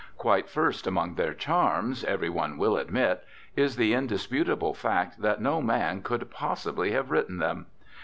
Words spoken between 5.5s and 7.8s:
man could possibly have written them.